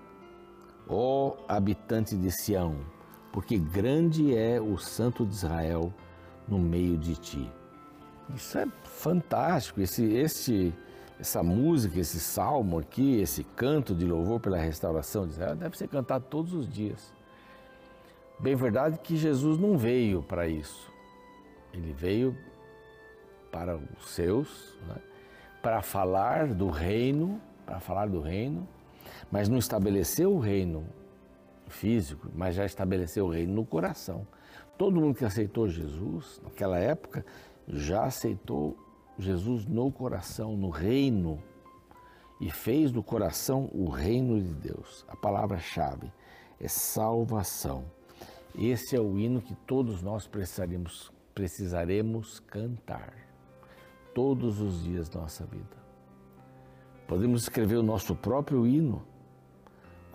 ó 0.88 1.36
habitante 1.48 2.16
de 2.16 2.32
Sião, 2.32 2.76
porque 3.32 3.58
grande 3.58 4.36
é 4.36 4.60
o 4.60 4.78
Santo 4.78 5.26
de 5.26 5.34
Israel 5.34 5.94
no 6.48 6.60
meio 6.60 6.98
de 6.98 7.16
ti. 7.16 7.52
Isso 8.36 8.58
é 8.58 8.68
fantástico, 8.84 9.80
esse, 9.82 10.04
esse, 10.04 10.74
essa 11.20 11.42
música, 11.42 12.00
esse 12.00 12.20
salmo 12.20 12.80
aqui, 12.80 13.20
esse 13.20 13.44
canto 13.44 13.96
de 13.96 14.06
louvor 14.06 14.40
pela 14.40 14.58
restauração 14.58 15.26
de 15.26 15.34
Israel, 15.34 15.56
deve 15.56 15.78
ser 15.78 15.88
cantado 15.88 16.26
todos 16.30 16.54
os 16.54 16.68
dias. 16.68 17.14
Bem 18.40 18.56
verdade 18.56 19.00
que 19.00 19.16
Jesus 19.16 19.58
não 19.58 19.78
veio 19.78 20.22
para 20.22 20.48
isso. 20.48 20.92
Ele 21.74 21.94
veio 21.94 22.38
para 23.52 23.76
os 23.76 24.10
seus, 24.10 24.78
né? 24.88 24.96
para 25.62 25.82
falar 25.82 26.48
do 26.48 26.70
reino, 26.70 27.42
para 27.66 27.80
falar 27.80 28.08
do 28.08 28.22
reino, 28.22 28.68
mas 29.32 29.50
não 29.50 29.58
estabeleceu 29.58 30.34
o 30.34 30.40
reino 30.40 30.86
físico, 31.68 32.30
mas 32.36 32.56
já 32.56 32.66
estabeleceu 32.66 33.26
o 33.26 33.30
reino 33.30 33.54
no 33.54 33.66
coração. 33.66 34.28
Todo 34.78 35.02
mundo 35.02 35.16
que 35.16 35.26
aceitou 35.26 35.68
Jesus 35.68 36.40
naquela 36.44 36.78
época 36.78 37.26
já 37.68 38.06
aceitou 38.06 38.78
Jesus 39.18 39.66
no 39.66 39.92
coração, 39.92 40.56
no 40.56 40.70
reino, 40.70 41.42
e 42.40 42.52
fez 42.52 42.92
do 42.92 43.02
coração 43.02 43.70
o 43.74 43.90
reino 43.90 44.40
de 44.40 44.54
Deus. 44.54 45.04
A 45.08 45.16
palavra-chave 45.16 46.12
é 46.60 46.68
salvação. 46.68 47.86
Esse 48.58 48.96
é 48.96 49.00
o 49.00 49.18
hino 49.18 49.42
que 49.42 49.56
todos 49.56 50.02
nós 50.02 50.28
precisaremos, 50.28 51.12
precisaremos 51.34 52.40
cantar 52.42 53.14
todos 54.14 54.62
os 54.62 54.84
dias 54.84 55.10
da 55.10 55.22
nossa 55.22 55.46
vida. 55.46 55.78
Podemos 57.08 57.44
escrever 57.44 57.78
o 57.78 57.84
nosso 57.84 58.16
próprio 58.16 58.68
hino 58.68 59.04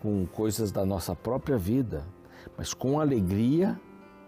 com 0.01 0.27
coisas 0.27 0.71
da 0.73 0.85
nossa 0.85 1.15
própria 1.15 1.57
vida, 1.57 2.05
mas 2.57 2.75
com 2.75 3.01
alegria 3.01 3.81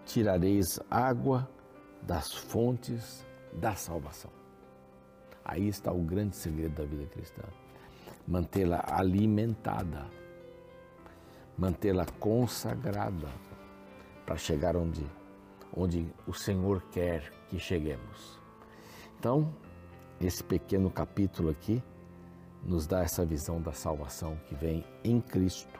tirareis 0.04 0.78
água 0.90 1.48
das 2.06 2.32
fontes 2.32 3.24
da 3.52 3.74
salvação. 3.74 4.30
Aí 5.44 5.68
está 5.68 5.92
o 5.92 6.02
grande 6.02 6.36
segredo 6.36 6.74
da 6.74 6.84
vida 6.84 7.06
cristã. 7.06 7.42
Mantê-la 8.26 8.84
alimentada, 8.88 10.06
mantê-la 11.58 12.06
consagrada 12.18 13.28
para 14.24 14.36
chegar 14.36 14.76
onde, 14.76 15.06
onde 15.76 16.06
o 16.26 16.32
Senhor 16.32 16.82
quer 16.90 17.30
que 17.48 17.58
cheguemos. 17.58 18.40
Então, 19.18 19.54
esse 20.20 20.42
pequeno 20.42 20.90
capítulo 20.90 21.50
aqui 21.50 21.82
nos 22.62 22.86
dá 22.86 23.02
essa 23.02 23.24
visão 23.24 23.60
da 23.60 23.72
salvação 23.72 24.36
que 24.46 24.54
vem 24.54 24.84
em 25.02 25.20
Cristo. 25.20 25.78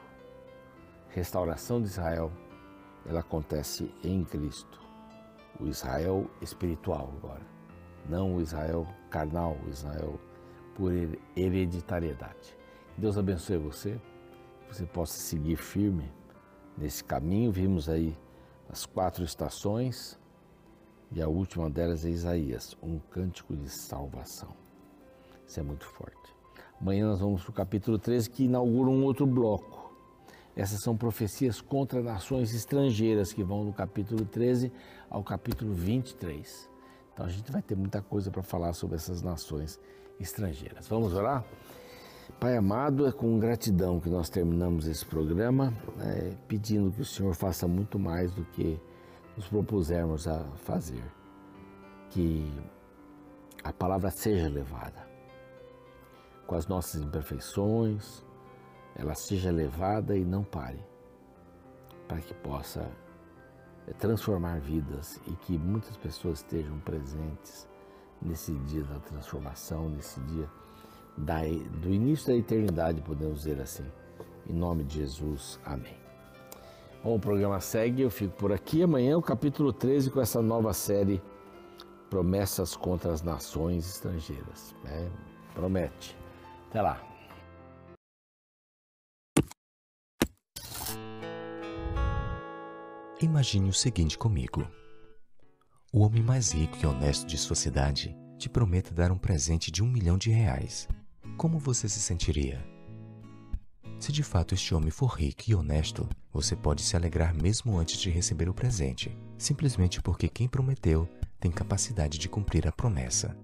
Restauração 1.09 1.81
de 1.81 1.87
Israel, 1.87 2.31
ela 3.05 3.21
acontece 3.21 3.91
em 4.03 4.23
Cristo. 4.23 4.84
O 5.59 5.67
Israel 5.67 6.29
espiritual 6.41 7.13
agora, 7.17 7.45
não 8.09 8.35
o 8.35 8.41
Israel 8.41 8.85
carnal, 9.09 9.57
o 9.65 9.69
Israel 9.69 10.19
por 10.75 10.91
hereditariedade. 11.35 12.57
Deus 12.97 13.17
abençoe 13.17 13.57
você, 13.57 13.99
que 14.67 14.75
você 14.75 14.85
possa 14.85 15.17
seguir 15.17 15.55
firme 15.55 16.11
nesse 16.77 17.03
caminho. 17.03 17.51
Vimos 17.51 17.87
aí 17.87 18.17
as 18.69 18.85
quatro 18.85 19.23
estações 19.23 20.19
e 21.11 21.21
a 21.21 21.27
última 21.27 21.69
delas 21.69 22.03
é 22.03 22.09
Isaías, 22.09 22.77
um 22.81 22.99
cântico 22.99 23.55
de 23.55 23.69
salvação. 23.69 24.53
Isso 25.47 25.59
é 25.59 25.63
muito 25.63 25.85
forte. 25.85 26.35
Amanhã 26.81 27.07
nós 27.07 27.19
vamos 27.19 27.41
para 27.43 27.51
o 27.51 27.53
capítulo 27.53 27.97
13, 27.97 28.29
que 28.29 28.43
inaugura 28.45 28.89
um 28.89 29.03
outro 29.03 29.25
bloco. 29.25 29.84
Essas 30.55 30.79
são 30.79 30.95
profecias 30.95 31.59
contra 31.59 32.01
nações 32.01 32.53
estrangeiras, 32.53 33.33
que 33.33 33.43
vão 33.43 33.65
do 33.65 33.73
capítulo 33.73 34.23
13 34.23 34.71
ao 35.09 35.23
capítulo 35.23 35.73
23. 35.73 36.69
Então 37.13 37.25
a 37.25 37.29
gente 37.29 37.51
vai 37.51 37.61
ter 37.61 37.75
muita 37.75 38.01
coisa 38.01 38.31
para 38.31 38.41
falar 38.41 38.73
sobre 38.73 38.95
essas 38.95 39.21
nações 39.21 39.79
estrangeiras. 40.19 40.87
Vamos 40.87 41.13
orar? 41.13 41.43
Pai 42.39 42.57
amado, 42.57 43.05
é 43.05 43.11
com 43.11 43.37
gratidão 43.39 43.99
que 43.99 44.09
nós 44.09 44.29
terminamos 44.29 44.87
esse 44.87 45.05
programa, 45.05 45.73
né, 45.95 46.35
pedindo 46.47 46.91
que 46.91 47.01
o 47.01 47.05
Senhor 47.05 47.35
faça 47.35 47.67
muito 47.67 47.99
mais 47.99 48.31
do 48.33 48.43
que 48.45 48.79
nos 49.37 49.47
propusermos 49.47 50.27
a 50.27 50.43
fazer. 50.55 51.03
Que 52.09 52.51
a 53.63 53.71
palavra 53.71 54.09
seja 54.09 54.49
levada 54.49 55.07
com 56.47 56.55
as 56.55 56.67
nossas 56.67 57.01
imperfeições, 57.01 58.24
ela 58.95 59.13
seja 59.13 59.51
levada 59.51 60.15
e 60.15 60.23
não 60.23 60.43
pare, 60.43 60.79
para 62.07 62.19
que 62.19 62.33
possa 62.33 62.89
eh, 63.87 63.93
transformar 63.93 64.59
vidas 64.59 65.19
e 65.27 65.31
que 65.31 65.57
muitas 65.57 65.97
pessoas 65.97 66.39
estejam 66.39 66.79
presentes 66.79 67.67
nesse 68.21 68.53
dia 68.53 68.83
da 68.83 68.99
transformação, 68.99 69.89
nesse 69.89 70.19
dia 70.21 70.49
da, 71.17 71.41
do 71.81 71.89
início 71.89 72.27
da 72.27 72.35
eternidade, 72.35 73.01
podemos 73.01 73.39
dizer 73.39 73.61
assim. 73.61 73.85
Em 74.47 74.53
nome 74.53 74.83
de 74.83 74.99
Jesus, 74.99 75.59
amém. 75.65 75.95
Bom, 77.03 77.15
o 77.15 77.19
programa 77.19 77.59
segue, 77.59 78.01
eu 78.01 78.09
fico 78.09 78.35
por 78.35 78.51
aqui. 78.51 78.81
Amanhã 78.83 79.17
o 79.17 79.21
capítulo 79.21 79.73
13 79.73 80.11
com 80.11 80.21
essa 80.21 80.41
nova 80.41 80.73
série 80.73 81.21
Promessas 82.09 82.75
contra 82.75 83.11
as 83.11 83.21
Nações 83.21 83.87
Estrangeiras. 83.87 84.75
Né? 84.83 85.11
Promete. 85.53 86.17
Até 86.69 86.81
lá. 86.81 87.14
Imagine 93.25 93.69
o 93.69 93.73
seguinte 93.73 94.19
comigo. 94.19 94.67
O 95.91 96.01
homem 96.01 96.21
mais 96.21 96.51
rico 96.51 96.77
e 96.79 96.85
honesto 96.85 97.25
de 97.25 97.39
sua 97.39 97.55
cidade 97.55 98.15
te 98.37 98.47
promete 98.47 98.93
dar 98.93 99.11
um 99.11 99.17
presente 99.17 99.71
de 99.71 99.81
um 99.81 99.87
milhão 99.87 100.15
de 100.15 100.29
reais. 100.29 100.87
Como 101.35 101.57
você 101.57 101.89
se 101.89 101.99
sentiria? 101.99 102.63
Se 103.99 104.11
de 104.11 104.21
fato 104.21 104.53
este 104.53 104.75
homem 104.75 104.91
for 104.91 105.07
rico 105.07 105.41
e 105.47 105.55
honesto, 105.55 106.07
você 106.31 106.55
pode 106.55 106.83
se 106.83 106.95
alegrar 106.95 107.33
mesmo 107.33 107.79
antes 107.79 107.99
de 107.99 108.11
receber 108.11 108.47
o 108.47 108.53
presente, 108.53 109.17
simplesmente 109.39 110.03
porque 110.03 110.29
quem 110.29 110.47
prometeu 110.47 111.09
tem 111.39 111.51
capacidade 111.51 112.19
de 112.19 112.29
cumprir 112.29 112.67
a 112.67 112.71
promessa. 112.71 113.35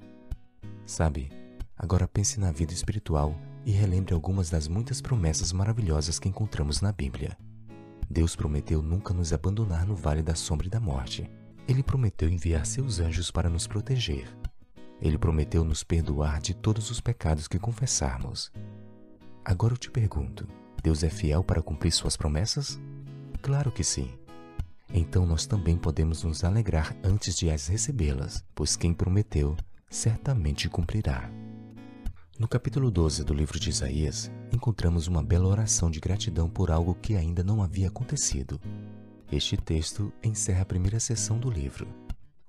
Sabe, 0.85 1.31
agora 1.75 2.07
pense 2.07 2.39
na 2.39 2.51
vida 2.51 2.71
espiritual 2.71 3.35
e 3.65 3.71
relembre 3.71 4.13
algumas 4.13 4.47
das 4.47 4.67
muitas 4.67 5.01
promessas 5.01 5.51
maravilhosas 5.51 6.19
que 6.19 6.29
encontramos 6.29 6.81
na 6.81 6.91
Bíblia. 6.91 7.35
Deus 8.11 8.35
prometeu 8.35 8.81
nunca 8.81 9.13
nos 9.13 9.31
abandonar 9.31 9.87
no 9.87 9.95
vale 9.95 10.21
da 10.21 10.35
sombra 10.35 10.67
e 10.67 10.69
da 10.69 10.81
morte. 10.81 11.31
Ele 11.65 11.81
prometeu 11.81 12.27
enviar 12.27 12.65
seus 12.65 12.99
anjos 12.99 13.31
para 13.31 13.49
nos 13.49 13.65
proteger. 13.67 14.27
Ele 15.01 15.17
prometeu 15.17 15.63
nos 15.63 15.81
perdoar 15.81 16.41
de 16.41 16.53
todos 16.53 16.91
os 16.91 16.99
pecados 16.99 17.47
que 17.47 17.57
confessarmos. 17.57 18.51
Agora 19.45 19.73
eu 19.73 19.77
te 19.77 19.89
pergunto: 19.89 20.45
Deus 20.83 21.03
é 21.03 21.09
fiel 21.09 21.41
para 21.41 21.61
cumprir 21.61 21.91
suas 21.91 22.17
promessas? 22.17 22.77
Claro 23.41 23.71
que 23.71 23.83
sim. 23.83 24.11
então 24.93 25.25
nós 25.25 25.45
também 25.45 25.77
podemos 25.77 26.23
nos 26.23 26.43
alegrar 26.43 26.93
antes 27.01 27.37
de 27.37 27.49
as 27.49 27.67
recebê-las, 27.67 28.43
pois 28.53 28.75
quem 28.75 28.93
prometeu 28.93 29.55
certamente 29.89 30.67
cumprirá. 30.67 31.31
No 32.41 32.47
capítulo 32.47 32.89
12 32.89 33.23
do 33.23 33.35
livro 33.35 33.59
de 33.59 33.69
Isaías, 33.69 34.31
encontramos 34.51 35.05
uma 35.05 35.21
bela 35.21 35.47
oração 35.47 35.91
de 35.91 35.99
gratidão 35.99 36.49
por 36.49 36.71
algo 36.71 36.95
que 36.95 37.15
ainda 37.15 37.43
não 37.43 37.61
havia 37.61 37.87
acontecido. 37.87 38.59
Este 39.31 39.55
texto 39.55 40.11
encerra 40.23 40.63
a 40.63 40.65
primeira 40.65 40.99
sessão 40.99 41.37
do 41.37 41.51
livro. 41.51 41.87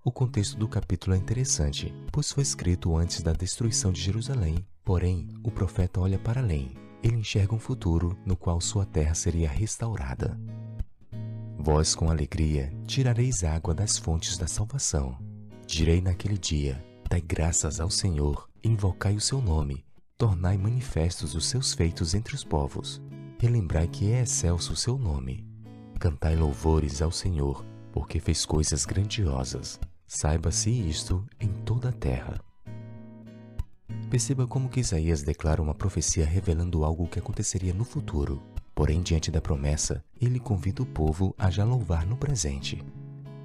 O 0.03 0.11
contexto 0.11 0.57
do 0.57 0.67
capítulo 0.67 1.15
é 1.15 1.19
interessante, 1.19 1.95
pois 2.11 2.33
foi 2.33 2.43
escrito 2.43 2.97
antes 2.97 3.21
da 3.21 3.35
destruição 3.35 3.93
de 3.93 4.01
Jerusalém. 4.01 4.67
Porém, 4.83 5.29
o 5.45 5.51
profeta 5.51 6.01
olha 6.01 6.19
para 6.19 6.41
além. 6.41 6.73
Ele 7.03 7.17
enxerga 7.17 7.55
um 7.55 7.61
futuro 7.61 8.17
no 8.25 8.35
qual 8.35 8.63
sua 8.63 8.87
terra 8.87 9.15
seria 9.15 9.51
restaurada. 9.51 10.41
Vós, 11.59 11.95
com 11.95 12.11
alegria, 12.11 12.73
tirareis 12.87 13.45
água 13.45 13.75
das 13.75 13.99
fontes 13.99 14.39
da 14.39 14.47
salvação. 14.47 15.19
Direi 15.67 16.01
naquele 16.01 16.39
dia: 16.39 16.83
Dai 17.11 17.21
graças 17.21 17.79
ao 17.79 17.91
Senhor, 17.91 18.49
invocai 18.65 19.17
o 19.17 19.21
seu 19.21 19.41
nome, 19.41 19.85
tornai 20.17 20.57
manifestos 20.57 21.35
os 21.35 21.47
seus 21.47 21.75
feitos 21.75 22.15
entre 22.15 22.35
os 22.35 22.45
povos. 22.45 23.03
Relembrai 23.39 23.89
que 23.89 24.13
é 24.13 24.23
excelso 24.23 24.73
o 24.73 24.77
seu 24.77 24.97
nome. 24.97 25.45
Cantai 25.99 26.37
louvores 26.37 27.03
ao 27.03 27.11
Senhor, 27.11 27.65
porque 27.93 28.21
fez 28.21 28.47
coisas 28.47 28.85
grandiosas. 28.85 29.81
Saiba-se 30.07 30.71
isto 30.71 31.27
em 31.41 31.49
toda 31.49 31.89
a 31.89 31.93
terra. 31.93 32.41
Perceba 34.09 34.47
como 34.47 34.69
que 34.69 34.81
Isaías 34.81 35.23
declara 35.23 35.63
uma 35.63 35.75
profecia 35.75 36.25
revelando 36.25 36.85
algo 36.85 37.09
que 37.09 37.19
aconteceria 37.19 37.73
no 37.73 37.85
futuro. 37.85 38.43
Porém, 38.75 39.03
diante 39.03 39.31
da 39.31 39.41
promessa, 39.41 40.05
ele 40.21 40.39
convida 40.39 40.83
o 40.83 40.87
povo 40.87 41.35
a 41.37 41.51
já 41.51 41.65
louvar 41.65 42.07
no 42.07 42.17
presente. 42.17 42.85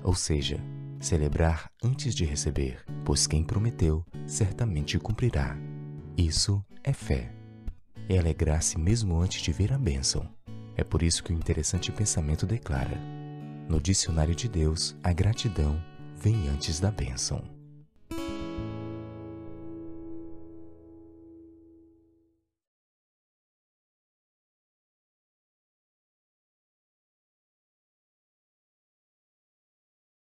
Ou 0.03 0.13
seja, 0.13 0.61
celebrar 0.99 1.71
antes 1.83 2.13
de 2.15 2.25
receber, 2.25 2.83
pois 3.05 3.27
quem 3.27 3.43
prometeu 3.43 4.05
certamente 4.25 4.97
cumprirá. 4.99 5.55
Isso 6.17 6.63
é 6.83 6.93
fé. 6.93 7.33
É 8.09 8.17
alegrar-se 8.17 8.77
mesmo 8.77 9.19
antes 9.19 9.41
de 9.41 9.51
ver 9.51 9.73
a 9.73 9.77
bênção. 9.77 10.29
É 10.75 10.83
por 10.83 11.01
isso 11.01 11.23
que 11.23 11.33
o 11.33 11.35
interessante 11.35 11.91
pensamento 11.91 12.45
declara: 12.45 12.97
no 13.67 13.81
dicionário 13.81 14.35
de 14.35 14.47
Deus, 14.47 14.95
a 15.03 15.11
gratidão 15.11 15.81
vem 16.15 16.47
antes 16.49 16.79
da 16.79 16.89
bênção. 16.89 17.56